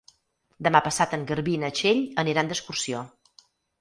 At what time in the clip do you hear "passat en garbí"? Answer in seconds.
0.85-1.53